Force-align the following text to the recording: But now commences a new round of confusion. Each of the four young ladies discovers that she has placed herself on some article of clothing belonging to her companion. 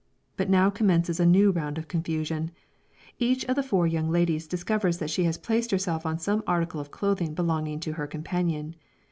But 0.35 0.49
now 0.49 0.71
commences 0.71 1.19
a 1.19 1.27
new 1.27 1.51
round 1.51 1.77
of 1.77 1.87
confusion. 1.87 2.49
Each 3.19 3.45
of 3.45 3.55
the 3.55 3.61
four 3.61 3.85
young 3.85 4.09
ladies 4.09 4.47
discovers 4.47 4.97
that 4.97 5.11
she 5.11 5.25
has 5.25 5.37
placed 5.37 5.69
herself 5.69 6.07
on 6.07 6.17
some 6.17 6.41
article 6.47 6.81
of 6.81 6.89
clothing 6.89 7.35
belonging 7.35 7.79
to 7.81 7.93
her 7.93 8.07
companion. 8.07 8.75